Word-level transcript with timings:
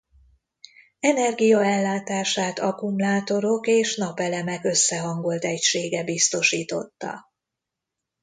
Energiaellátását 0.99 2.59
akkumulátorok 2.59 3.67
és 3.67 3.95
napelemek 3.97 4.63
összehangolt 4.63 5.43
egysége 5.43 6.03
biztosította. 6.03 7.29